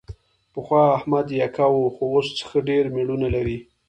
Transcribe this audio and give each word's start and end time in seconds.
پخوا 0.53 0.83
احمد 0.97 1.27
یکه 1.39 1.65
و، 1.73 1.77
خو 1.95 2.03
اوس 2.13 2.27
ښه 2.47 2.59
ډېر 2.69 2.85
مېړونه 2.95 3.27
لري. 3.35 3.57